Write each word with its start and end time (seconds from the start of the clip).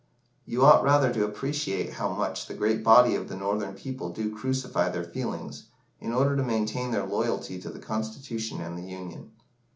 You 0.47 0.65
ought 0.65 0.83
rather 0.83 1.13
to 1.13 1.25
appreciate 1.25 1.91
how 1.93 2.11
much 2.11 2.47
the 2.47 2.55
great 2.55 2.83
body 2.83 3.13
of 3.13 3.29
the 3.29 3.35
Northern 3.35 3.75
people 3.75 4.09
do 4.09 4.35
crucify 4.35 4.89
their 4.89 5.03
feelings, 5.03 5.67
in 5.99 6.11
order 6.11 6.35
to 6.35 6.41
maintain 6.41 6.89
their 6.89 7.05
loyalty 7.05 7.59
to 7.61 7.69
the 7.69 7.77
Constitution 7.77 8.61
and 8.61 8.75
the 8.75 8.89
Union. 8.89 9.29